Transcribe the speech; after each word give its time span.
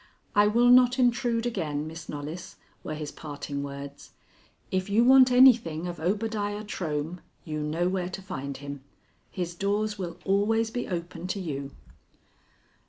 "I 0.33 0.47
will 0.47 0.71
not 0.71 0.97
intrude 0.97 1.45
again, 1.45 1.85
Miss 1.85 2.09
Knollys," 2.09 2.55
were 2.83 2.95
his 2.95 3.11
parting 3.11 3.61
words. 3.61 4.09
"If 4.71 4.89
you 4.89 5.03
want 5.05 5.31
anything 5.31 5.85
of 5.85 5.99
Obadiah 5.99 6.63
Trohm, 6.63 7.19
you 7.45 7.59
know 7.59 7.87
where 7.87 8.09
to 8.09 8.21
find 8.23 8.57
him. 8.57 8.81
His 9.29 9.53
doors 9.53 9.99
will 9.99 10.17
always 10.25 10.71
be 10.71 10.87
open 10.87 11.27
to 11.27 11.39
you." 11.39 11.75